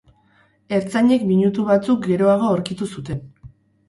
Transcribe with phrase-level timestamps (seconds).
[0.77, 3.21] Ertzainek minutu batzuk geroago aurkitu zuten.